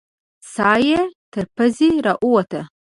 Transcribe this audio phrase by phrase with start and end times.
[0.53, 0.99] ساه یې
[1.31, 2.61] تر پزې راووته.